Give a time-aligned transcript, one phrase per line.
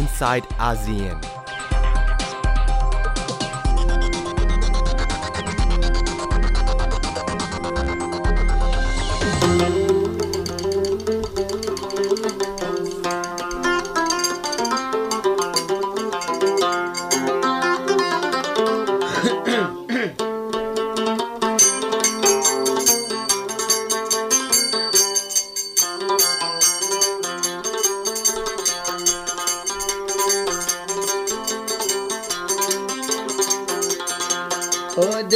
[0.00, 1.39] inside ASEAN.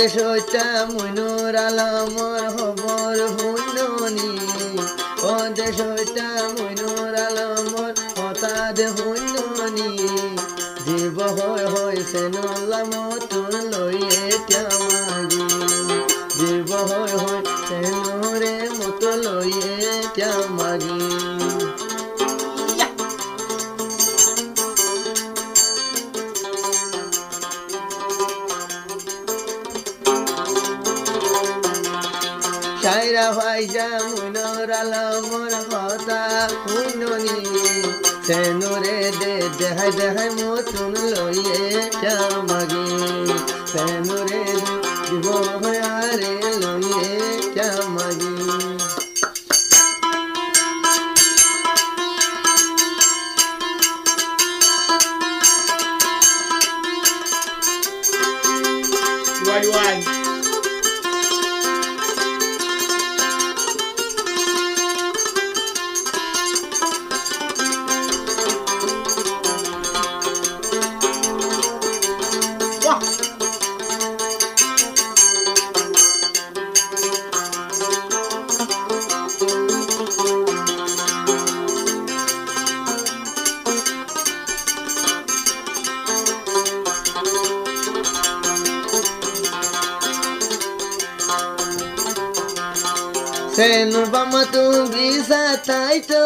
[0.07, 4.33] দেশটা মনোর আলমর খবর শুননি
[5.23, 9.89] ও দেশটা মনোর আলমর হতাদ শুননি
[10.85, 13.41] জীৱ হৈ হৈছে নলামতো
[13.73, 15.45] লৈয়ে ত্যামাৰি
[16.39, 17.79] জীৱ হৈ হৈছে
[18.19, 21.64] নৰে মতো লৈয়ে ত্যামাৰি
[33.14, 36.22] সাইরা ভাইজা মুনর আলমর কথা
[36.64, 37.38] হুননি
[38.28, 41.62] সেনুরে দে দেহাই দেহাই মতুন লইয়ে
[42.02, 42.88] চামাগি
[43.72, 44.44] সেনুরে
[45.06, 45.26] দিব
[45.94, 46.43] আরে
[95.67, 96.23] তাই তো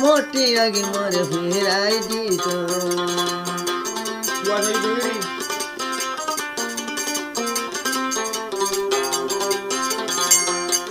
[0.00, 2.46] মোটি আগে মরে ফেরাই দিত।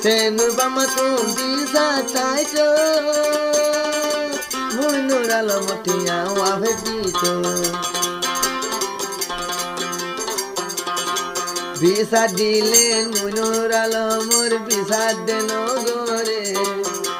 [0.03, 2.67] তেনুর বামা তুম দিশা তাই তো
[4.75, 6.71] মুনুর আলো মটিয়া ওয়াভে
[12.37, 13.71] দিলেন মুনুর
[14.29, 15.51] মোর বিশা দেন
[15.85, 16.41] গো। করে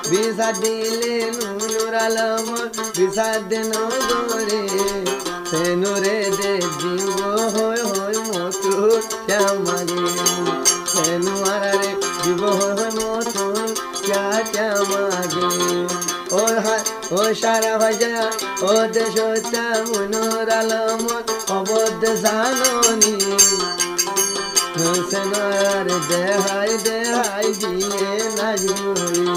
[0.10, 2.48] বিষা দিলে নুনুর আলম
[2.98, 4.64] বিষাদ নগরে
[5.50, 7.20] সেনুরে দে জীব
[7.56, 8.74] হয় হয় মতো
[9.28, 10.04] শ্যামারে।
[10.92, 11.92] সেনু আর রে
[12.24, 13.46] জীব হয় হয় মতো
[14.06, 15.48] ক্যা শ্যামারে।
[16.38, 18.14] ওর হাত, ও সারা ভাজা
[18.68, 19.16] ও দেশ
[19.90, 21.02] মনোর আলম
[21.58, 23.16] অবদ্ধ জাননী।
[24.76, 29.28] হোসেনার দেহাই দেহাই দিয়ে নাজমুরি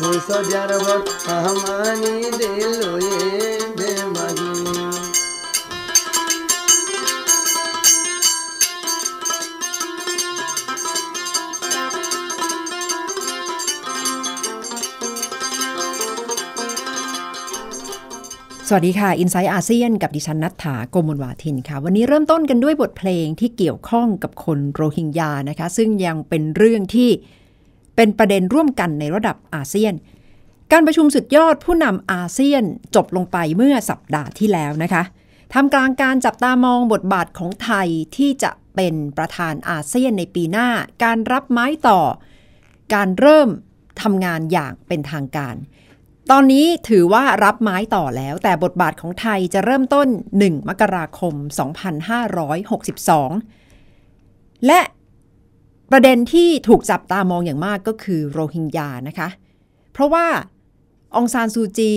[0.00, 3.61] মুসজার ভর আহমানি দিলয়ে
[18.74, 27.10] วัสดีค่ะ i n s i ซต์อาเซียนกับดิฉันนัทธาโกมลวาทินค่ะ วันนี้เริ่มต้นกันด้วยบทเพลงที่เกี่ยวข้องกับคนโรฮิงญานะคะ ซึ่งยังเป็นเรื่องที่
[27.96, 29.94] เป็นประเด็นร่วมกันในระดับอาเซียน
[30.72, 32.62] การประชุมสุดยอดผู้นำอาเซียน
[32.94, 35.02] จบลงไปเมื่อสัปดาห์ที่แล้วนะคะ
[35.54, 40.68] ทำกลางการจับตามองบทบาทของไทยที่จะเป็นประธานอาเซียนในปีหน้า
[41.04, 42.00] การรับไม้ต่อ
[42.94, 43.48] การเริ่ม
[44.02, 45.54] ทำงานอย่างเป็นทางการ
[46.30, 51.34] ตอนนี้ถือว่ารับไม้ต่อแล้ว แต่บทบาทของไทยจะเริ่มต้น 1 มกราคม
[53.40, 54.80] 2562 และ
[55.90, 59.28] ประเด็นที่ถูกจับตามองอย่างมากก็คือโรฮิงญานะคะ
[59.92, 60.26] เพราะว่า
[61.16, 61.94] องซานซูจี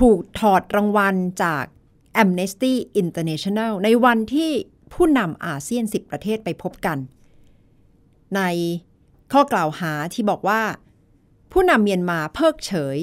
[0.00, 1.64] ถูกถอดรางวัลจาก
[2.22, 4.50] Amnesty International ในวันที่
[4.92, 6.98] ผู้นำอาเซียน 10 ประเทศไปพบกัน
[8.36, 8.40] ใน
[9.32, 10.62] ข้อกล่าวหาที่บอกว่า
[11.52, 12.98] ผู้นำเมียนมาเพิกเฉย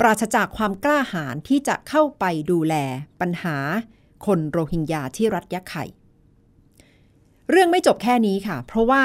[0.00, 2.74] ปราศจากความกล้าหาญที่จะเข้าไปดูแล
[3.20, 3.56] ปัญหา
[4.26, 5.84] คนโรฮิงญาที่รัฐยะไข่
[7.50, 9.02] เรื่องไม่จบแค่นี้ค่ะ เพราะว่า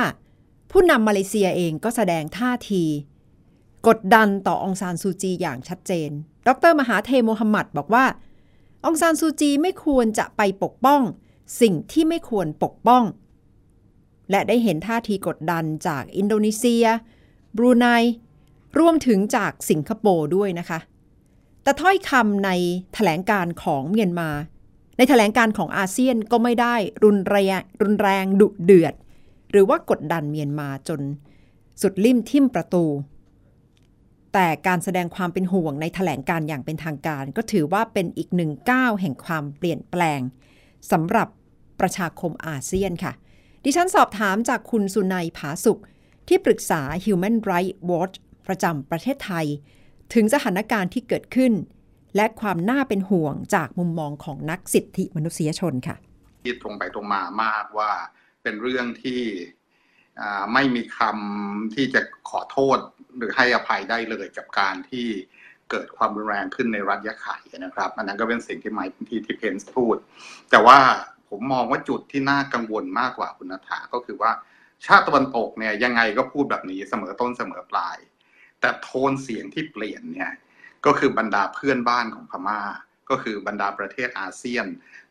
[0.72, 2.84] ผู้นำมาเลเซียเองก็แสดงท่าที
[3.88, 6.12] กดดันต่อองซานซูจีอย่างชัดเจน
[6.48, 8.06] ดรมหาเทโมฮัมหมัดบอกว่า
[8.86, 11.02] องซานซูจีไม่ควรจะไปปกป้อง
[11.62, 13.04] สิ่งที่ไม่ควรปกป้อง
[14.32, 16.86] และได้เห็นท่าทีกดดันจากอินโดนีเซีย
[17.58, 17.86] บรูไน
[18.78, 20.80] รวมถึงจากสิงคโปร์ด้วยนะคะ
[21.64, 22.50] แต่ถ้อยคำใน
[22.94, 24.30] แถลงการของเมียนมา
[24.98, 28.94] ในแถลงการของอาเซียนก็ไม่ได้รุนแรงรุนแรงดุเดือด
[29.52, 31.02] หรือว่ากดดันเมียนมาจน
[31.82, 32.86] สุดลิ่มทิ่มประตู
[34.34, 40.20] แต่การแสดงความเป็นห่วงในแถลงการอย่างเป็นทางการ ก็ถือว่าเป็นอีกหนึ่งก้าวแห่งความเปลี่ยนแปลง
[40.92, 41.28] สำหรับ
[41.80, 43.14] ประชาคมอาเซียนค่ะ
[43.66, 45.82] ดิฉันสอบถามจากคุณสุนัยผาสุข
[46.28, 48.16] ที่ปรึกษา Human Rights Watch
[48.50, 49.46] ประจำประเทศไทย
[50.14, 51.54] ถึงสถานการณ์ที่เกิดขึ้น
[52.16, 55.96] และความน่าเป็นห่วงจากมุมมองของนักสิทธิมนุษยชนค่ะ
[56.46, 57.92] คิดตรงไปตรงมามากว่า
[58.44, 59.22] เป็นเรื่องที่
[60.54, 62.78] ไม่มีคำที่จะขอโทษ
[63.18, 65.08] หรือให้อภัยได้เลยกับการที่
[65.72, 69.96] เกิดความรุนแรงขึ้นในรัฐยะไข่นะครับอันนั้นก็เป็นสิ่งที่ไมค์ที่ที่เพนส์พูด
[70.52, 70.78] แต่ว่า
[71.30, 74.32] ผมมองว่าจุดที่น่ากังวลมากกว่าคุณนัฐาก็คือว่า
[74.86, 77.98] ชาติตะวันตกเนี่ยยังไงก็พูดแบบนี้เสมอต้นเสมอปลาย
[78.62, 80.32] แต่โทนเสียงที่เปลี่ยนเนี่ย
[80.86, 82.62] ก็คือบรรดาเพื่อนบ้านของพม่า
[83.10, 84.66] ก็คือบรรดาประเทศอาเซียน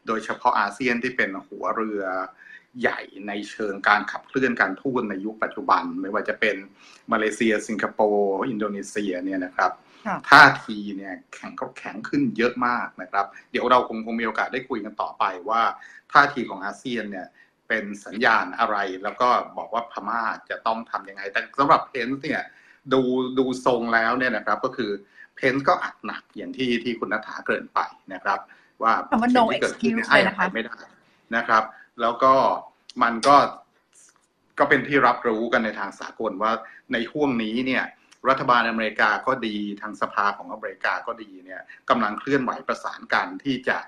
[0.07, 2.05] โดยเฉพาะอาเซียนที่เป็นหัวเรือ
[2.81, 6.57] ใหญ่ในเชิงการขับเคลื่อนการทูตในยุคปัจจุบัน ไม่ว่าจะเป็น
[7.13, 9.73] มาเลเซีย สิงคโปร์อินโดนีเซียเนี่ยนะครับ
[10.29, 15.63] ท่าทีเนี่ยแข็งก็แข็งขึ้นเยอะมากนะครับ เดี๋ยวเราคงคงมีโอกาสได้คุยกันต่อไปว่า
[16.13, 17.27] ท่าทีของอาเซียนเนี่ย
[17.69, 19.29] เป็นสัญญาณอะไรแล้วก็
[19.59, 22.43] บอกว่าพม่าจะต้องทํำยังไง แต่สำหรับเพนส์เนี่ย
[22.93, 23.03] ดู
[23.39, 24.91] ดูทรงแล้วเนี่ยนะครับ ก็คือ
[25.37, 27.81] เพนส์ก็อัดหนักอย่างที่ที่คุณนัฐาเกินไป
[28.13, 28.39] นะครับ
[28.83, 30.79] ว่าสิ่งที่เกิดขึ้นให้อภัยไม่ได้
[31.37, 31.63] นะครับ
[32.01, 32.35] แล้วก็
[33.03, 33.37] มันก็
[34.59, 36.53] ก็เป็นที่รับรู้กันในทางสากลว่า
[36.93, 37.85] ในห่วงนี้เนี่ย
[38.29, 41.61] รัฐบาลอเมริกาก็ดีทางสภาของอเมริกาก็ดีเนี่ย
[41.91, 43.79] กำลังเคลื่อนไหวประสานกันที่จะ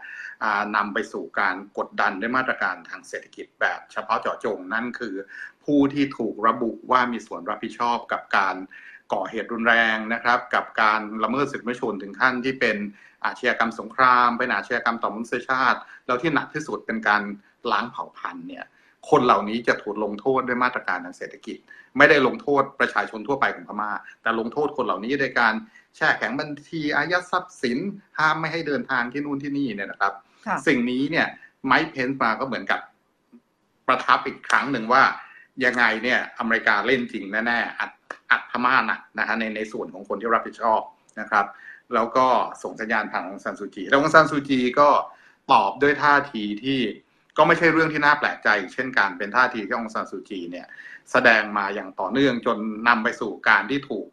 [0.76, 5.14] นำไปสู่การกดดันด้วยมาตรการทางเศรษฐกิจแบบเฉพาะเจาะจงนั่นคือ
[5.64, 8.56] ผู้ที่ถูกระบุว่ามีส่วนรับผิดชอบกับการ
[9.12, 12.76] ก่อเหตุรุนแรงนะครับ กับการละเมิดสิทธิมนุษยชนถึงขั้นที่เป็น
[13.24, 17.22] อาชญากรรมสงครามเป็นอาชญากรรมต่อมนุษยชาติ แล้วที่หนักที่สุดเป็นการ
[17.72, 18.64] ล้างเผ่าพันธุ์เนี่ย
[19.10, 21.58] คนเหล่านี้จะถูกลงโทษด้วยมาตรการทางเศรษฐกิจ
[21.96, 23.92] ไม่ได้ลงโทษประชาชนทั่วไปของพม่า
[24.22, 25.54] แต่ลงโทษคนเหล่านี้ในการ
[25.96, 27.78] แช่แข็งบัญชีอายัดทรัพย์สิน
[28.18, 30.12] ห้ามไม่ให้เดินทางที่นู่นที่นี่เนี่ยนะครับ
[30.66, 31.26] สิ่งนี้เนี่ย
[31.66, 32.80] ไมค์เพนส์มาก็เหมือนกับ
[33.86, 35.02] ประทับอีกครั้งหนึ่งว่า
[35.64, 37.90] ยังไงเนี่ยอเมริกาเล่นจริงแน่ๆอัด
[38.30, 40.80] อัดพม่าหนักนะฮะในในส่วนของคนที่รับผิดชอบ
[41.20, 41.46] นะครับ
[41.94, 42.26] แล้วก็
[42.62, 44.88] ส่งสัญญาณทางอองซานซูจีแล้วอองซานซูจีก็
[45.52, 46.80] ตอบด้วยท่าทีที่
[47.36, 50.66] ก็ไม่ใช่เรื่องที่น่าแปลกใจ เช่นการเป็นท่าทีที่อองซานซูจีเนี่ย
[51.12, 52.58] แสดงมาอย่างต่อเนื่องจน
[52.88, 54.06] นำไปสู่การที่ถูก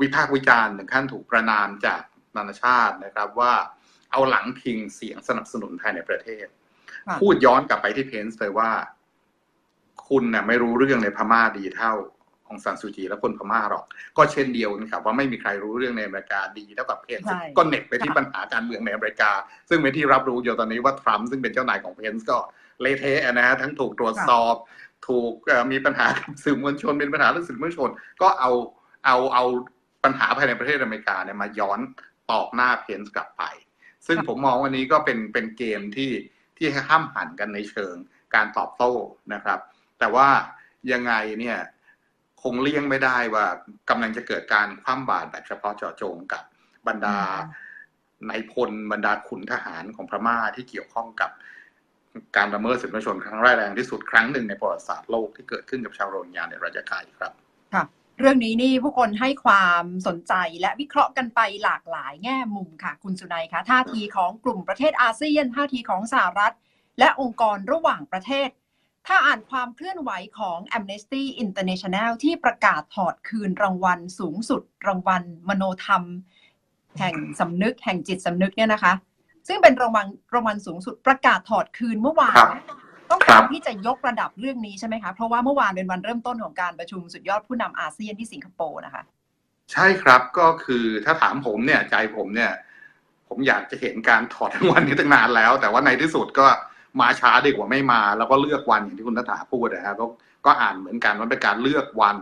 [0.00, 2.02] วิพากษ์วิจารณ์ถึงขั้นถูกประณามจาก
[2.36, 3.52] นานาชาตินะครับว่า
[4.10, 6.46] เอาหลังพิงเสียงสนับสนุนภายในประเทศ
[7.20, 8.70] พูดย้อนกลับไปที่เพนส์เลยว่า
[10.08, 11.92] คุณเนี่ยไม่รู้เรื่องในพม่าดีเท่า
[12.52, 13.84] อองซานซูจีและคนพม่าหรอก
[14.16, 17.26] ก็เช่นเดียวกันครับว่าไม่มีใครรู้เรื่องในอเมริกาดีเท่ากับเพนส์
[17.56, 19.30] ก็เน้นไปที่ปัญหาการเมืองในอเมริกา
[19.68, 22.38] ซึ่งเป็นที่รับรู้อยู่ตอนนี้ว่าทรัมป์ซึ่งเป็นเจ้านายของเพนส์ก็
[22.80, 24.54] เละเทะนะฮะทั้งถูกตรวจสอบ
[25.08, 25.32] ถูก
[25.72, 27.90] มีปัญหากับสื่อมวลชนเป็นปัญหาเรื่องสื่อมวลชน
[28.22, 28.50] ก็เอา
[29.04, 29.44] เอาเอา
[30.04, 31.80] ปัญหาภายในประเทศอเมริกาเนี่ยมาย้อน
[32.30, 33.42] ตอกหน้าเพนส์กลับไป
[34.06, 36.10] ซึ่งผมมองวันนี้ก็เป็นเป็นเกมที่
[36.56, 37.94] ที่ห้ามหันกันในเชิง
[38.34, 38.92] การตอบโต้
[39.34, 39.60] นะครับ
[39.98, 40.28] แต่ว่า
[40.92, 41.56] ยังไงเนี่ย
[42.42, 43.44] คงเลี่ยงไม่ได้ว่า
[43.90, 46.42] กำลังจะเกิดการคว่ำบาตรแบบเฉพาะเจาะจงกับ
[46.88, 47.18] บรรดา
[48.30, 51.30] นายพลบรรดาขุนทหารของพม่าที่เกี่ยวข้องกับ
[52.36, 57.32] การละเมิดสิทธิมนุษยชนครั้งร้ายแรงที่สุดครั้งหนึ่งในประวัติศาสตร์โลกที่เกิดขึ้นกับชาวโรฮิงญาในรัชกาลครับ
[57.74, 57.84] ค่ะ
[58.18, 66.54] เรื่องนี้นี่ผู้คนให้ความสนใจและวิเคราะห์กันไปหลากหลายแง่มุมค่ะ คุณสุนัยคะท่าทีของกลุ่มประเทศอาเซียนท่าทีของสหรัฐ
[66.98, 68.48] และองค์กรระหว่างประเทศ
[69.06, 76.02] ถ้าอ่านความเคลื่อนไหวของ Amnesty International ที่ประกาศถอดคืนรางวัลสูงสุด รางวัล มโนธรรม
[76.98, 78.92] แห่งสำนึก แห่งจิตสำนึกเนี่ยนะคะ
[79.48, 82.36] ซึ่งเป็นรางวัลรางวัลสูงสุดประกาศถอดคืนเมื่อวาน
[83.10, 89.02] ต้องการที่จะยกระดับเรื่องนี้ใช่ไหมคะ เพราะว่าเมื่อวานเป็นวันเริ่มต้นของการประชุมสุดยอดผู้นำอาเซียนที่สิงคโปร์นะคะ
[89.72, 92.52] ใช่ครับก็คือถ้าถามผมเนี่ยใจผมเนี่ย
[93.28, 96.46] ผมอยากจะเห็นการถอดรางวัลนี้ตั้งนานแล้ว แต่ว่าในที่สุดก็
[97.00, 100.06] มาช้าดีกว่าไม่มา แล้วก็เลือกวันอย่างที่คุณนัฐาพูดนะครับก็
[100.46, 102.18] ก็อ่านเหมือนกันว่าเป็นการเลือกวัน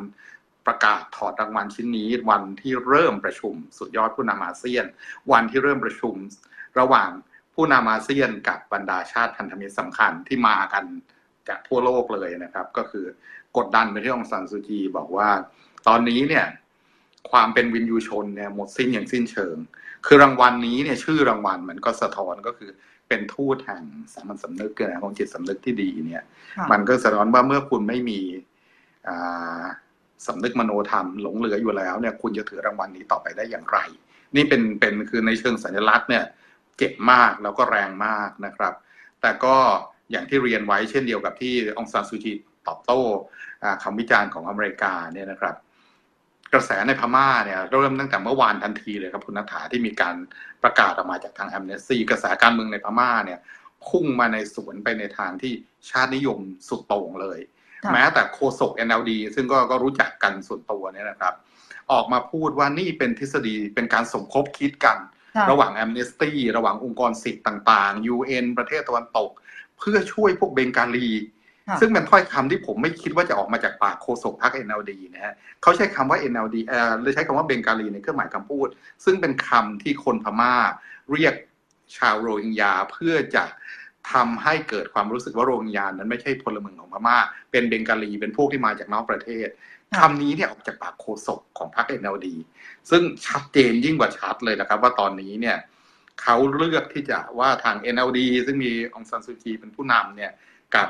[0.66, 4.84] ประกาศถอดรางวัลชิ้นนี้ วันที่เริ่มประชุม สุดยอดผู้นำอาเซียน
[5.32, 6.14] วันที่เริ่มประชุม
[6.78, 7.10] ระหว่าง
[7.54, 10.84] ผู้นำอาเซียนกับบรรดาชาติพันธมิตรสำคัญที่มากัน
[11.48, 13.06] จากทั่วโลกเลยนะครับ ก็คือ
[13.56, 15.30] กดดันไปที่องซันซูจีบอกว่า
[15.88, 16.46] ตอนนี้เนี่ย
[17.30, 19.56] ความเป็นวินยูชนเนี่ยหมดสิ้นอย่างสิ้นเชิง
[20.06, 22.70] คือรางวัลนี้เนี่ยชื่อรางวัลมันก็สะท้อนก็คือ
[23.10, 23.82] เป็นทูตแห่ง
[24.14, 26.22] สามัญสำนึกนะของจิตสำนึกที่ดีเนี่ย
[26.72, 28.20] มันก็สะท้อนว่าเมื่อคุณไม่มี
[30.26, 33.78] สำนึกมโนธรรมหลงเหลืออยู่แล้วเนี่ย คุณจะถือรางวัลนี้ต่อไปได้อย่างไร
[34.36, 36.24] นี่เป็นเป็นคือในเชิงสัญลักษณ์เนี่ย
[36.76, 38.74] เจ็บมากแล้วก็แรงมากนะครับ
[39.20, 39.56] แต่ก็
[40.10, 42.32] อย่างที่เรียนไว้เช่นเดียวกับที่องซานซูจี
[42.68, 43.00] ตอบโต้
[43.82, 45.54] คำวิจารณ์ของอเมริกาเนี่ยนะครับ
[46.52, 50.16] กระแสในพม่าเนี่ยเริ่มตั้งแต่เมื่อวานทันทีเลยครับคุณนัฐาที่มีการ
[50.62, 53.40] ประกาศออกมาจากทางแอมเนสซีกระแสการเมืองในพม่าเนี่ย
[53.88, 55.52] พุ่งมาในสวนไปในทางที่
[55.90, 56.38] ชาตินิยม
[56.68, 57.38] สุดโต่งเลย
[57.92, 61.34] แม้แต่โคศก NLD ซึ่งก็ก็รู้จักกันส่วนตัวเนี่ยนะครับ
[61.92, 64.98] ออกมาพูดว่านี่เป็นทฤษฎีเป็นการสมคบคิดกัน
[65.50, 69.30] ระหว่างแอมเนสตี้ระหว่างองค์กรสิทธิ์ต่าง ๆ UN ประเทศตะวันตก
[69.78, 71.08] เพื่อช่วยพวกเบงกาลี
[71.80, 78.68] ซึ่งเป็นถ้อยคำที่ผมไม่คิดว่าจะออกมาจากปากโฆษกพรรค NLD นะฮะเขาใช้คำว่า NLD เอ่อหรือใช้คำว่าเบงกาลีในเครื่องหมายคำพูด
[79.04, 80.54] ซึ่งเป็นคำที่คนพม่า
[81.10, 81.34] เรียก
[81.96, 83.44] ชาวโรฮิงญาเพื่อจะ
[84.12, 87.18] ทำให้เกิดความรู้สึกว่าโรฮิงญานั้นไม่ใช่พลเมืองของพม่า
[87.50, 89.48] เป็นเบงกาลีเป็นพวกที่มาจากนอกประเทศ
[89.98, 92.26] คำนี้เนี่ยออกจากปากโฆษกของพรรค NLD
[92.90, 95.56] ซึ่งชัดเจนยิ่งกว่าชัดเลยนะครับ ว่าตอนนี้เนี่ย
[96.22, 100.32] เขาเลือกที่จะว่าทาง NLD ซึ่งมีองซานซูจีเป็นผู้นำเนี่ย
[100.74, 100.88] กับ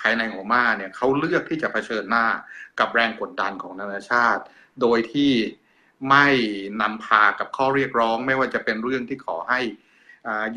[0.00, 2.26] ภายในขอมาเนี่ยเขาเลือกที่จะเผชิญหน้า
[2.80, 4.42] กับแรงกดดันของนานาชาติ
[4.80, 5.32] โดยที่
[6.10, 6.26] ไม่
[6.80, 9.60] นำพากับข้อเรียกร้อง ไม่ว่าจะเป็นเรื่องที่ขอให้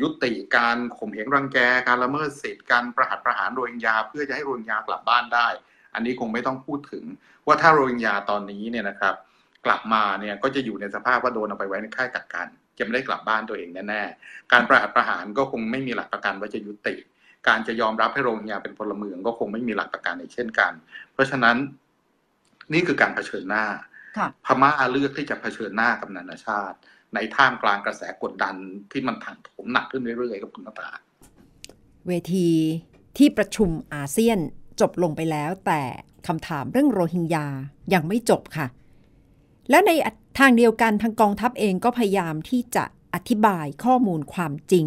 [0.00, 1.58] ยุติการข่มเหงรังแก
[1.88, 5.48] การละเมิดสิทธิการประหัตประหารโรฮิงญาเพื่อจะให้โรฮิงญากลับบ้านได้
[5.94, 7.04] อันนี้คงไม่ต้องพูดถึง
[7.46, 9.14] ว่าถ้าโรฮิงญาตอนนี้เนี่ยนะครับ
[9.66, 16.94] กลับมาเนี่ยก็จะอยู่ในสภาพว่าโดนเอาไปไว้ในค่ายกักกันจะไม่ได้กลับบ้านตัวเองแน่ๆการประหัตประหารก็คงไม่มีหลักประกันว่าจะยุติ
[17.48, 20.72] การจะยอมรับให้โรฮิงญาเป็นพลเมืองก็คงไม่มีหลักประกันในเช่นกัน
[21.12, 21.56] เพราะฉะนั้น
[22.72, 23.66] นี่คือการเผชิญหน้า
[24.44, 26.76] พม่าเลือกที่จะเผชิญหน้ากับนานาชาติ
[27.14, 28.54] ในท่ามกลางกระแสกดดัน
[28.92, 30.88] ที่มันถังโถมหนักขึ้นเรื่อยๆกับคุณตา
[32.06, 32.48] เวที
[33.18, 34.38] ที่ประชุมอาเซียน
[34.80, 35.82] จบลงไปแล้ว แต่
[36.26, 37.46] คำถามเรื่องโรฮิงญา
[37.94, 38.66] ยังไม่จบค่ะ
[39.70, 39.90] และใน
[40.38, 42.84] ทางเดียวกันทางกองทัพเองก็พยายามที่จะ
[43.14, 44.86] อธิบายข้อมูลความจริง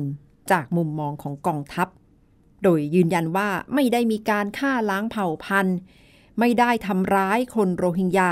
[0.51, 1.87] จากมุมมองของกองทัพ
[2.65, 5.77] โดยยืนยันว่าไม่ได้มีการฆ่าล้างเผ่าพันธุ์
[6.39, 8.31] ไม่ได้ทำร้ายคนโรฮิงญา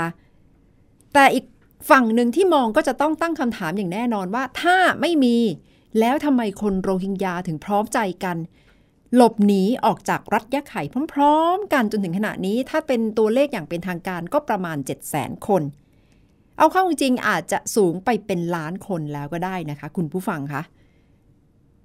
[1.14, 1.44] แต่อีก
[1.90, 5.36] ฝั่งหนึ่งที่มองก็จะต้องตั้งคำถามอย่างแน่นอนว่า ถ้าไม่มี
[6.00, 8.36] แล้วทำไมคนโรฮิงญาถึงพร้อมใจกัน
[9.16, 15.62] หลบหนีออกจากรัฐยะไข่พร้อมๆ กันจนถึงขณะนี้ ถ้าเป็นตัวเลขอย่างเป็นทางการก็ประมาณ 7 0 0 0 0 0 คน
[16.58, 20.62] เอาเข้าจริงอาจจะสูงไปเป็นล้านคนแล้วก็ได้นะคะ คุณผู้ฟังคะ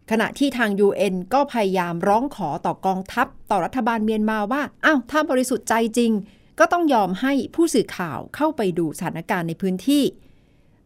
[0.09, 6.11] ขณะที่ทาง UN ก็พยายามร้องขอต่อกองทัพต่อรัฐบาลเมียนมาว่าอ้าวถ้าบริสุทธิ์ใจจริง
[6.59, 10.03] ก็ต้องยอมให้ผู้สื่อข่าวเข้าไปดูสถานการณ์ในพื้นที่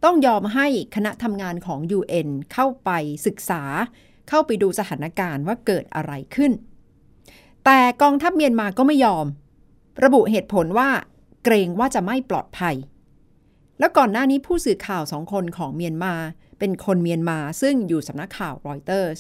[0.04, 2.90] ต้องยอมให้คณะทำงานของ UN เข้าไป
[3.26, 3.64] ศึกษา
[4.30, 6.52] เข้าไปดูสถานการณ์ว่าเกิดอะไรขึ้น
[7.66, 9.26] แต่กองทัพเมียนมาก็ไม่ยอม
[10.04, 10.90] ระบุเหตุผลว่า
[11.44, 12.76] เกรงว่าจะไม่ปลอดภัย
[13.80, 16.14] แล้วก่อนหน้านี้ผู้สื่อข่าวสองคนของเมียนมา
[16.64, 19.20] เป็นคนเมียนมาซึ่งอยู่สำนักข่าวรอยเตอร์ส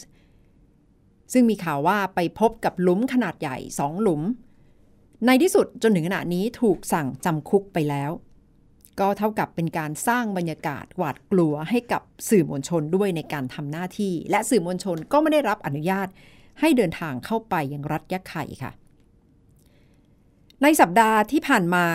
[1.33, 4.21] ซึ่งมีข่าวว่าไปพบกับหลุมขนาดใหญ่สองหลุม
[5.25, 8.11] ในที่สุดจนถึงขณะนี้ถูกสั่งจำคุกไปแล้ว
[8.99, 16.07] ก็เท่ากับเป็นการสร้างบรรยากาศหวาดกลัวให้กับสื่อมวลชนด้วยในการทำหน้าที่ และสื่อมวลชนก็ไม่ได้รับอนุญาต
[16.59, 18.71] ให้เดินทางเข้าไปยังรัฐยะไข่ค่ะ
[20.61, 21.85] ในสัปดาห์ที่ผ่านมา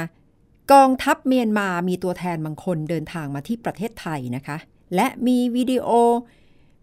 [0.72, 4.58] กองทัพเมียนมามีตัวแทนบางคนเดินทางมาที่ประเทศไทยนะคะ
[4.94, 5.88] และมีวิดีโอ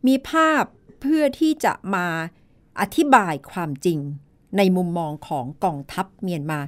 [0.08, 0.64] มีภาพ
[1.02, 2.08] เพื่อที่จะมา
[2.80, 4.00] อธิบายความจริง
[4.58, 6.60] ในมุมมองของกองทัพเมียนมา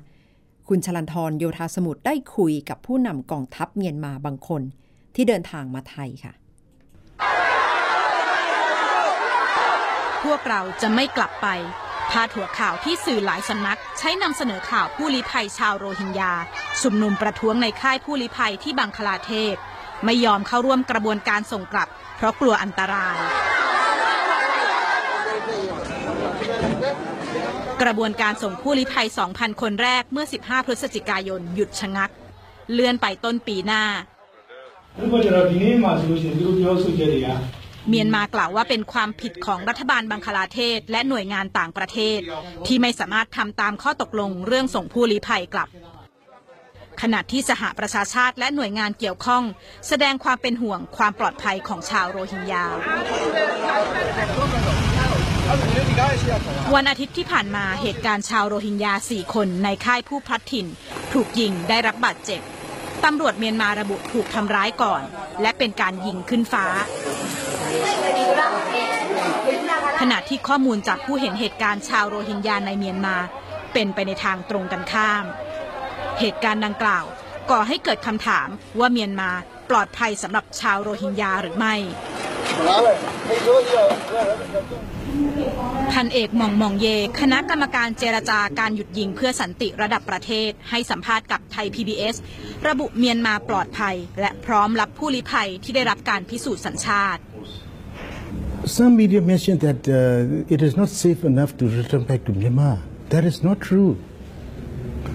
[0.67, 4.61] คุณชลันทรโยธาสมุทรได้คุยกับผู้นำกองทัพเมียนมาบางคน
[5.15, 6.33] ที่เดินทางมาไทยค่ะ
[10.23, 11.47] พวกเราจะไม่กลับไป
[12.11, 16.33] พาดหัวข่าวที่สื่อหลายสำนัก ใช้นำเสนอข่าวผู้ลี้ภัยชาวโรฮิงญา
[16.81, 19.55] ชุมนุมประท้วงในค่ายผู้ลี้ภัยที่บังคลาเทศ
[20.05, 21.87] ไม่ยอมเข้าร่วมกระบวนการส่งกลับ
[22.17, 23.17] เพราะกลัวอันตราย
[27.81, 32.09] กระบวนการส่งผู้ลี้ภัย 2,000 คนแรกเมื่อ 15 พฤศจิกายน หยุดชะงัก
[32.73, 33.83] เลื่อนไปต้นปีหน้า
[37.89, 42.19] เมียนมากล่าวว่าเป็นความผิดของรัฐบาลบังคลาเทศ และหน่วยงานต่างประเทศ
[42.67, 45.69] ที่ไม่สามารถทำตามข้อตกลงเรื่องส่งผู้ลี้ภัยกลับ
[47.01, 49.43] ขณะที่สหประชาชาติและหน่วยงานเกี่ยวข้อง
[49.87, 52.65] แสดงความเป็นห่วงความปลอดภัยของชาวโรฮิงญา
[56.75, 60.67] วันอาทิตย์ที่ผ่านมาเหตุการณ์ชาวโรฮิงญาสี่คนในค่ายผู้พลัดถิ่น
[61.13, 62.41] ถูกยิงได้รับบาดเจ็บ
[63.05, 65.01] ตำรวจเมียนมาระบุถูกทำร้ายก่อน
[65.41, 66.65] และเป็นการยิงขึ้นฟ้า
[70.01, 73.17] ขณะที่ข้อมูลจากผู้เห็นเหตุการณ์ชาวโรฮิงญาในเมียนมา
[73.73, 75.23] เป็นไปในทางตรงกันข้าม
[76.19, 77.05] เหตุการณ์ดังกล่าว
[77.51, 78.47] ก่อให้เกิดคำถาม
[78.79, 79.31] ว่าเมียนมา
[79.69, 81.75] ปลอดภัยสำหรับชาวโรฮิงญาหรือไม่
[85.91, 86.87] พันเอกมองมองเย
[87.21, 92.15] คณะกรรมการเจรจาการหยุดยิงเพื่อสันติระดับประเทศ ให้สัมภาษณ์กับไทย PBS
[92.67, 97.21] ระบุเมียนมาปลอดภัย และพร้อมรับผู้ลี้ภัยที่ได้รับการพิสูจน์สัญชาติ
[98.77, 102.75] Some media mentioned that uh, it is not safe enough to return back to Myanmar.
[103.13, 103.91] That is not true.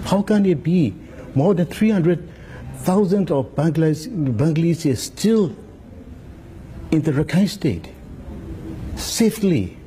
[0.05, 0.93] How can it be?
[1.35, 5.55] More than 300,000 of Bangladesh, Bangladesh still
[6.91, 7.89] in the Rakhine state,
[8.95, 9.77] safely,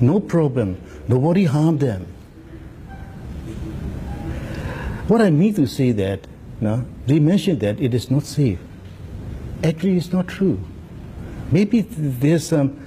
[0.00, 0.80] no problem.
[1.08, 2.06] Nobody harmed them.
[5.08, 6.26] What I mean to say that,
[6.60, 8.58] no, they mentioned that it is not safe.
[9.62, 10.58] Actually, it's not true.
[11.52, 12.84] Maybe there's some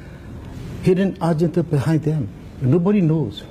[0.84, 2.30] hidden agenda behind them.
[2.62, 3.44] Nobody knows.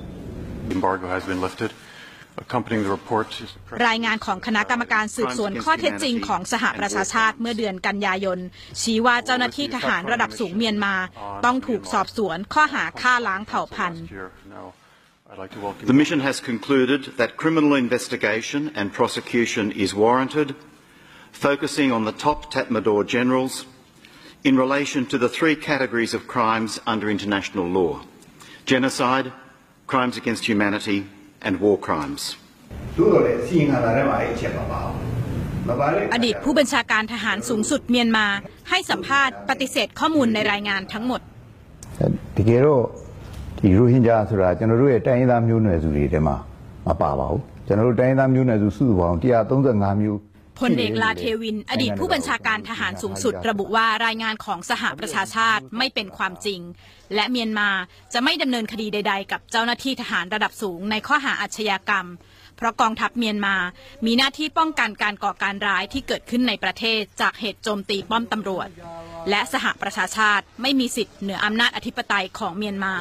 [0.67, 1.73] The Embargo has been lifted.
[3.87, 8.39] รายงานของคณะกรรมการสืบสวนข้อเท็จจริงของสหประชาชาติเมื่อเดือนกันยายน
[8.81, 10.95] ชี้ว่าเจ้าหน้าที่ทหารระดับสูงเมียนมา
[11.45, 14.03] ต้องถูกสอบสวนข้อหาฆ่าล้างเผ่าพันธุ์
[15.91, 20.55] The mission has concluded that criminal investigation and prosecution is warranted,
[21.31, 23.53] focusing on the top Tatmadaw generals
[24.43, 27.93] in relation to the three categories of crimes under international law
[28.65, 29.27] genocide,
[29.87, 30.99] crimes against humanity,
[31.46, 32.22] and war crimes.
[36.14, 38.26] อดีตผู้บัญชาการทหารสูงสุดเมียนมา
[38.70, 41.20] ให้สัมภาษณ์ปฏิเสธข้อมูลในรายงานทั้งหมด
[42.36, 42.84] တကယ်တော့
[43.58, 46.36] ဒီရိုဟင်ဂျာဆိုတာကျွန်တော်တို့ရဲ့တိုင်းရင်းသားမျိုးနွယ်စုတွေထဲမှာ
[46.86, 49.16] မပါပါဘူးကျွန်တော်တို့တိုင်းရင်းသားမျိုးနွယ်စုစုစုပေါင်း
[49.60, 50.18] 135မျိုး
[50.59, 56.61] พลเอกลาเทวิน อดีตผู้บัญชาการทหารสูงสุด ระบุว่ารายงานของสหประชาชาติไม่เป็นความจริง
[57.15, 57.69] และเมียนมา
[58.13, 62.07] จะไม่ดำเนินคดีใด ๆ กับเจ้าหน้าที่ทหารระดับสูงในข้อหาอาชญากรรม
[62.57, 63.55] เพราะกองทัพเมียนมา
[64.05, 68.67] มีหน้าที่ป้องกันการก่อการร้ายที่เกิดขึ้นในประเทศจากเหตุโจมตีป้อมตำรวจ
[69.29, 72.93] และสหประชาชาติไม่มีสิทธิ์เหนืออำนาจอธิปไตยของเมียนมา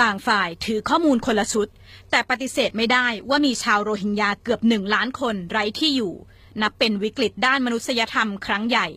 [0.00, 1.68] ต่างฝ่ายถือข้อมูลคนละชุด
[2.10, 6.14] แต่ปฏิเสธไม่ได้ว่ามีชาวโรฮิงญาเกือบหนึ่งล้านคนไร้ที่อยู่
[6.62, 8.88] นับเป็นวิกฤตด้านมนุษยธรรมครั้งใหญ่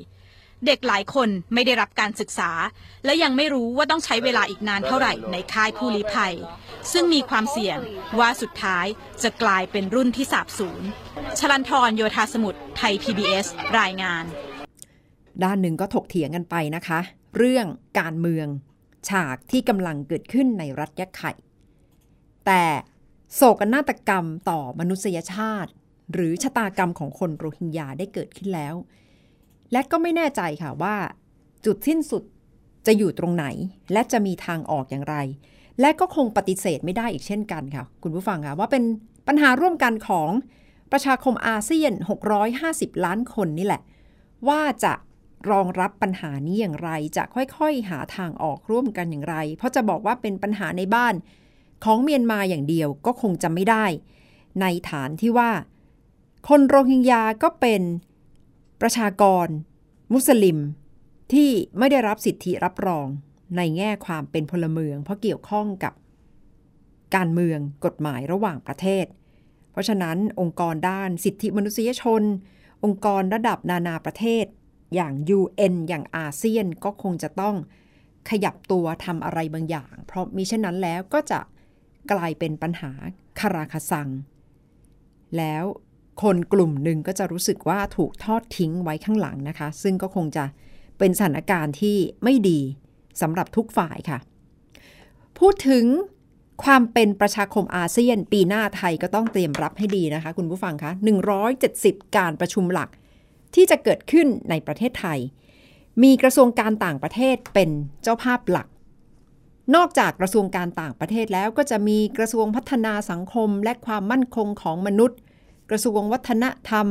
[0.65, 2.51] เด็กหลายคนไม่ได้รับการศึกษา
[3.05, 6.35] และยังไม่รู้ว่าต้องใช้เวลาอีกนานเท่าไหร่ในค่ายผู้ลี้ภัย
[6.91, 7.77] ซึ่งมีความเสี่ยง
[8.19, 8.85] ว่าสุดท้าย
[9.23, 10.83] จะกลายเป็นรุ่นที่สาบสูญ
[11.39, 13.47] ชลันทรโยธาสมุทรไทย PBS
[13.79, 14.25] รายงาน
[15.43, 16.99] ด้านหนึ่งก็ถกเถียงกันไปนะคะ
[17.37, 17.65] เรื่อง
[17.99, 18.47] การเมือง
[19.09, 21.31] ฉากที่กำลังเกิดขึ้นในรัฐยะไข่
[22.45, 22.63] แต่
[23.35, 25.71] โศกนาฏกรรมต่อมนุษยชาติ
[26.13, 28.75] หรือชะตากรรมของคนโรฮิงญาได้เกิดขึ้นแล้ว
[29.71, 30.95] และก็ไม่แน่ใจค่ะว่า
[31.65, 32.23] จุดสิ้นสุด
[32.85, 33.45] จะอยู่ตรงไหน
[33.91, 35.15] และจะมีทางออกอย่างไร
[35.81, 38.83] และก็คงปฏิเสธไม่ได้อีกเช่นกันค่ะ คุณผู้ฟังค่ะว่าเป็น
[39.27, 40.29] ปัญหาร่วมกันของ
[40.91, 41.93] ประชาคมอาเซียน
[42.49, 43.81] 650 ล้านคนนี่แหละ
[44.47, 44.93] ว่าจะ
[45.51, 51.13] รองรับปัญหานี้อย่างไร จะค่อยๆ หาทางออกร่วมกันอย่างไร เพราะจะบอกว่าเป็นปัญหาในบ้าน
[51.83, 53.85] ของเมียนมาอย่างเดียวก็คงจะไม่ได้
[54.61, 55.51] ในฐานที่ว่า
[56.47, 57.81] คนโรฮิงญาก็เป็น
[58.81, 59.47] ประชากร
[60.13, 60.57] มุสลิม
[61.33, 63.07] ที่ไม่ได้รับสิทธิรับรอง
[63.57, 65.93] ในแง่ความเป็นพลเมือง เพราะเกี่ยวข้องกับ
[67.15, 69.05] การเมืองกฎหมายระหว่างประเทศ
[69.71, 72.23] เพราะฉะนั้นองค์กรด้านสิทธิมนุษยชน
[72.83, 74.45] องค์กรระดับนานาประเทศ
[74.95, 77.55] อย่าง UN อย่างอาเซียนก็คงจะต้อง
[78.29, 81.39] ขยับตัวทำอะไรบางอย่าง เพราะมิเช่นนั้นแล้วก็จะ
[82.11, 82.91] กลายเป็นปัญหา
[83.39, 84.09] คาราคาซัง
[85.37, 85.63] แล้ว
[86.21, 90.45] คนกลุ่มหนึ่งก็จะรู้สึกว่าถูกทอดทิ้งไว้ข้างหลังนะคะ ซึ่งก็คงจะ
[90.99, 92.59] เป็นสถานการณ์ที่ไม่ดี
[93.21, 94.19] สำหรับทุกฝ่ายค่ะ
[95.39, 95.85] พูดถึง
[96.63, 100.91] ความเป็นประชาคมอาเซียน ปีหน้าไทยก็ต้องเตรียมรับให้ดีนะคะ คุณผู้ฟังคะ
[101.53, 102.89] 170 การประชุมหลัก
[103.55, 105.19] ที่จะเกิดขึ้นในประเทศไทย
[106.03, 107.69] มีกระทรวงการต่างประเทศเป็น
[108.03, 108.67] เจ้าภาพหลัก
[109.75, 115.19] นอกจากกระทรวงการต่างประเทศแล้วก็จะมีกระทรวงพัฒนาสังคมและความมั่นคงของมนุษย์
[115.69, 116.87] กระทรวงวัฒนธรรม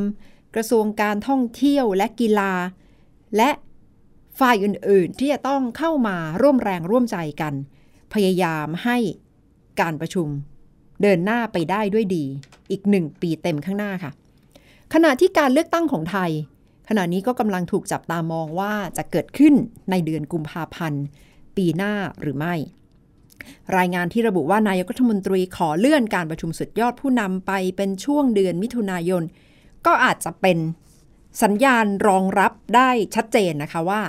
[0.55, 2.53] กระทรวงการท่องเที่ยวและกีฬา
[3.37, 3.49] และ
[4.39, 7.53] ฝ่ายอื่นๆ ที่จะต้องเข้ามาร่วมแรงร่วมใจกัน
[8.13, 8.97] พยายามให้
[9.81, 10.27] การประชุม
[11.01, 12.25] เดินหน้าไปได้ด้วยดี
[12.71, 14.11] อีกหนึ่งปีเต็มข้างหน้าค่ะ
[14.93, 16.31] ขณะที่การเลือกตั้งของไทย
[16.89, 19.53] ขณะนี้ก็กำลังถูกจับตามองว่าจะเกิดขึ้น
[19.91, 21.03] ในเดือนกุมภาพันธ์
[21.57, 22.55] ปีหน้าหรือไม่
[23.77, 29.23] รายงานที่ระบุว่านายกรัฐมนตรีขอเลื่อนการประชุมสุดยอดผู้นำไปเป็นช่วงเดือนมิถุนายน
[29.85, 30.57] ก็อาจจะเป็น
[31.43, 34.01] สัญญาณรองรับได้ชัดเจนนะคะว่า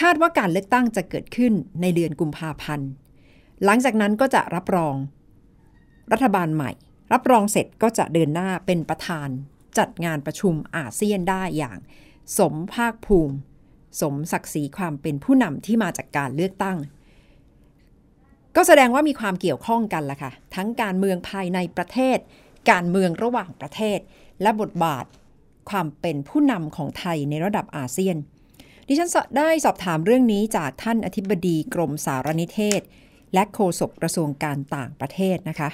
[0.00, 2.88] คาดว่าการเลือกตั้งจะเกิดขึ้นในเดือนกุมภาพันธ์
[3.64, 4.94] หลังจากนั้นก็จะรับรอง
[6.12, 6.70] รัฐบาลใหม่
[7.12, 9.28] รับรองเสร็จก็จะเดินหน้าเป็นประธาน
[9.78, 11.78] จัดงานประชุมอาเซียนได้อย่าง
[12.38, 13.36] สมภาคภูมิ
[14.00, 16.78] สมศักดิ์ศรีความเป็นผู้นำที่มาจากการเลือกตั้ง
[18.56, 22.18] ก็แสดงว่ามีความเกี่ยวข้องกันละค่ะ ทั้งการเมืองภายในประเทศ
[22.70, 23.98] การเมืองระหว่างประเทศ
[24.42, 25.04] และบทบาท
[25.70, 28.16] ความเป็นผู้นำของไทยในระดับอาเซียน
[28.88, 32.80] ดิฉันได้สอบถามเรื่องนี้จากท่านอธิบดีกรมสารนิเทศ
[33.34, 35.70] และโฆษกกระทรวงการต่างประเทศนะคะ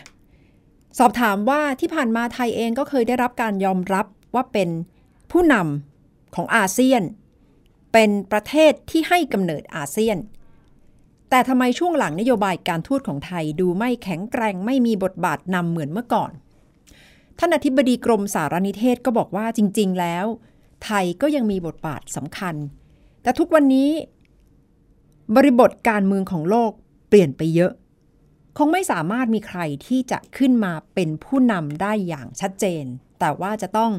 [0.98, 4.68] สอบถามว่าที่ผ่านมาไทยเองก็เคยได้รับการยอมรับว่าเป็น
[5.30, 7.02] ผู้นำของอาเซียน
[7.92, 10.18] เป็นประเทศที่ให้กำเนิดอาเซียน
[11.30, 16.32] แต่ทำไมช่วงหลังนโยบายการทูตของไทยดูไม่แข็งแกร่งไม่มีบทบาทนำเหมือนเมื่อก่อน
[17.38, 20.26] ท่านอธิบดีกรมสารนิเทศก็บอกว่าจริง ๆ แล้ว
[20.84, 22.54] ไทยก็ยังมีบทบาทสำคัญ
[23.22, 23.90] แต่ทุกวันนี้
[25.36, 26.72] บริบทการเมืองของโลก
[27.08, 27.72] เปลี่ยนไปเยอะ
[28.58, 32.84] คงไม่สามารถมีใครที่จะขึ้นมาเป็นผู้นำได้อย่างชัดเจน
[33.20, 33.92] แต่ว่าจะต้อง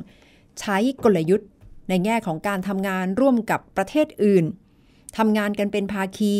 [0.60, 1.50] ใช้กลยุทธ์
[1.92, 4.46] ในแง่ของการทำงานร่วมกับประเทศอื่น
[5.18, 6.36] ทำงานกันเป็นภาคี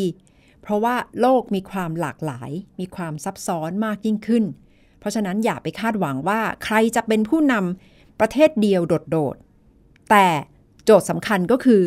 [0.62, 4.44] เพราะว่าโลกมีความหลากหลาย มีความซับซ้อนมากยิ่งขึ้น
[5.00, 10.28] เพราะฉะนั้นอย่าไปคาดหวังว่าใครจะเป็นผู้นำประเทศเดียวโดดๆ แต่
[10.86, 11.82] โจทย์สำคัญก็คือ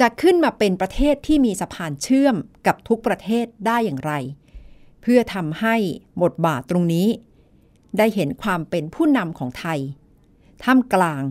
[0.00, 2.36] จะขึ้นมาเป็นประเทศที่มีสะพานเชื่อม
[2.66, 4.12] กับทุกประเทศได้อย่างไร
[5.02, 5.76] เพื่อทำให้
[6.22, 7.08] บทบาทตรงนี้
[7.98, 9.78] ได้เห็นความเป็นผู้นำของไทย
[10.64, 11.22] ท่ามกลาง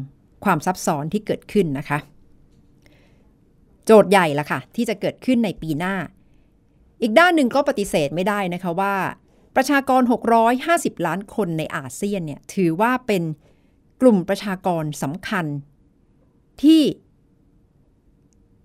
[0.44, 2.00] ความซับซ้อนที่เกิดขึ้นนะคะ
[3.86, 5.96] โจทย์ใหญ่ละค่ะ ที่จะเกิดขึ้นในปีหน้า
[7.02, 8.96] อีกด้านหนึ่งก็ปฏิเสธไม่ได้นะคะว่า
[9.56, 10.02] ประชากร
[10.54, 13.24] 650 ล้านคนในอาเซียนเนี่ยถือว่าเป็น
[14.02, 15.46] กลุ่มประชากรสำคัญ
[16.64, 16.82] ที่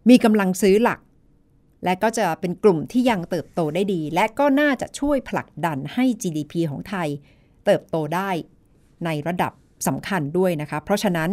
[0.08, 1.00] มีกำลังซื้อหลัก
[1.84, 7.08] และก็จะเป็นกลุ่มที่ยังเติบโตได้ดี และก็น่าจะช่วยผลักดันให้ GDP ของไทย
[7.64, 8.30] เติบโตได้
[9.04, 9.52] ในระดับ
[9.86, 11.30] สำคัญด้วยนะคะ เพราะฉะนั้น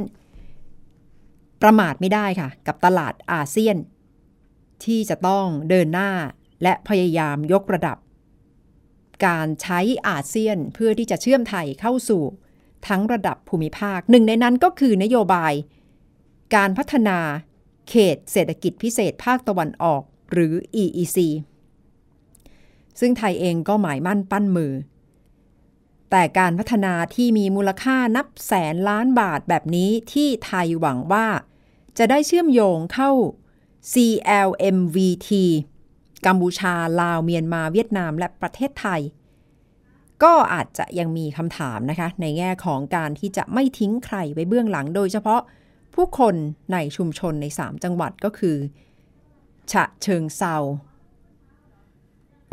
[1.62, 3.78] ประมาทไม่ได้ค่ะ กับตลาดอาเซียน
[4.84, 6.12] ที่จะต้องเดินหน้า
[6.64, 7.98] และพยายามยกระดับ
[9.26, 12.24] การใช้อาเซียนเพื่อที่จะเชื่อมไทยเข้าสู่
[12.88, 15.54] ทั้งระดับภูมิภาค หนึ่งในนั้นก็คือนโยบาย
[16.56, 17.20] การพัฒนา
[17.90, 21.18] เขตเศรษฐกิจพิเศษภาคตะวันออกหรือ EEC
[23.00, 24.74] ซึ่งไทยเองก็หมายมั่นปั้นมือ
[26.12, 31.28] แต่การพัฒนาที่มีมูลค่านับแสนล้านบาทแบบนี้ที่ไทยหวังว่า
[32.00, 33.12] จะได้เชื่อมโยงเข้า
[33.94, 35.30] CLMVT
[36.26, 39.02] กัมพูชา ลาว เมียนมา เวียดนาม และประเทศไทย
[40.24, 45.42] ก็อาจจะยังมีคำถามนะคะ ในแง่ของการที่จะไม่ทิ้งใครไว้เบื้องหลัง โดยเฉพาะ
[45.96, 46.36] ผู้คน
[46.74, 48.58] ในชุมชนใน 3 จังหวัดก็คือ
[49.72, 50.56] ฉะเชิงเซา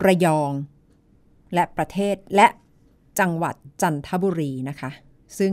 [0.06, 0.52] ระยอง
[1.54, 2.46] และประเทศและ
[3.20, 4.90] จังหวัดจันทบุรีนะคะ
[5.38, 5.52] ซึ่ง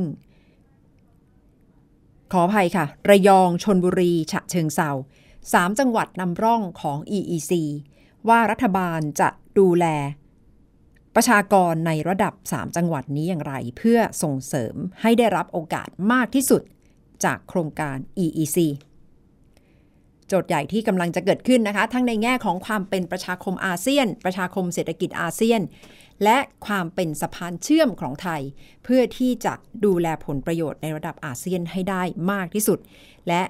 [2.36, 4.90] ขออภัยค่ะ ระยองชนบุรี ฉะเชิงเซา
[5.54, 7.52] สามจังหวัดนำร่องของ EEC
[8.30, 9.86] ว่ารัฐบาลจะดูแล
[11.16, 16.62] ประชากรในระดับ 3 จังหวัดนี้อย่างไร เพื่อส่งเสริมให้ได้รับโอกาสมากที่สุด
[17.26, 18.58] จากโครงการ EEC
[20.28, 25.62] โจทย์ใหญ่ที่กำลังจะเกิดขึ้นนะคะ ทั้งในแง่ของความเป็นประชาคมอาเซียน ประชาคมเศรษฐกิจอาเซียน
[26.24, 28.42] และความเป็นสะพานเชื่อมของไทย
[28.84, 29.54] เพื่อที่จะ
[29.86, 32.80] ดูแลผลประโยชน์ในระดับอาเซียนให้ได้มากที่สุด
[33.28, 33.42] และ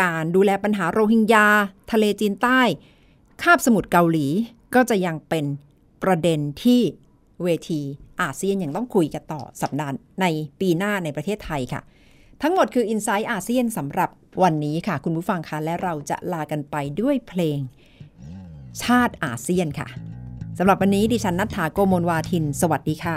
[0.00, 1.46] การดูแลปัญหาโรฮิงญา
[1.92, 2.60] ทะเลจีนใต้
[3.42, 4.26] คาบสมุทรเกาหลี
[4.74, 5.44] ก็จะยังเป็น
[6.02, 6.80] ประเด็นที่
[7.42, 7.80] เวที
[8.22, 10.26] อาเซียนยังต้องคุยกันต่อสัปดาห์ใน
[10.60, 11.82] ปีหน้าในประเทศไทยค่ะ
[12.42, 14.10] ทั้งหมดคือ i n s i ซต์อาเซียนสำหรับ
[14.42, 17.58] วันนี้ค่ะ คุณผู้ฟังคะและเราจะลากันไปด้วยเพลง
[18.82, 19.88] ชาติอาเซียนค่ะ
[20.58, 23.16] สำหรับวันนี้ดิฉันนัฐธาโกโมลวาทิน สวัสดีค่ะ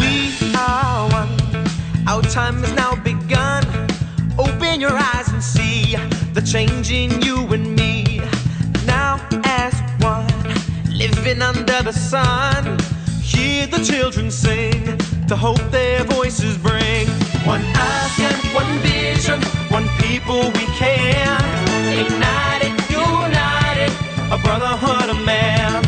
[0.00, 0.12] We
[0.56, 1.34] are one.
[2.06, 3.64] Our time has now begun.
[4.38, 5.96] Open your eyes and see
[6.34, 8.20] the change in you and me.
[8.86, 10.26] Now, as one,
[11.02, 12.77] living under the sun,
[13.58, 14.84] hear the children sing
[15.26, 17.06] to hope their voices bring.
[17.44, 19.40] One ASEAN, one vision,
[19.76, 21.40] one people we can.
[22.02, 23.92] Ignited, united,
[24.30, 25.82] a brotherhood of man.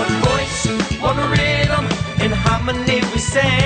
[0.00, 0.66] One voice,
[1.00, 1.84] one rhythm,
[2.24, 3.65] in harmony we sing.